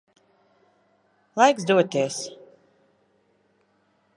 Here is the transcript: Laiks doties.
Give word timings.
Laiks 1.37 1.63
doties. 1.63 2.17